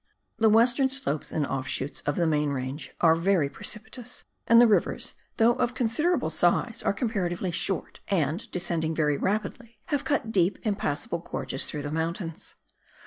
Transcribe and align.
The 0.39 0.49
western 0.49 0.89
slopes 0.89 1.31
and 1.31 1.45
ofishoots 1.45 2.01
of 2.07 2.15
the 2.15 2.25
main 2.25 2.49
range 2.49 2.91
are 3.01 3.13
very 3.13 3.49
precipitous, 3.49 4.23
and 4.47 4.59
the 4.59 4.65
rivers, 4.65 5.13
though 5.37 5.53
of 5.53 5.75
considerable 5.75 6.31
size, 6.31 6.81
are 6.81 6.91
comparatively 6.91 7.51
short, 7.51 7.99
and, 8.07 8.49
descending 8.49 8.95
very 8.95 9.17
rapidly, 9.17 9.77
have 9.89 10.03
cut 10.03 10.31
deep 10.31 10.57
impassable 10.63 11.19
gorges 11.19 11.65
through 11.67 11.83
the 11.83 11.91
mountains. 11.91 12.55